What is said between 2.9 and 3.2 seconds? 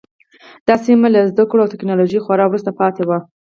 وه.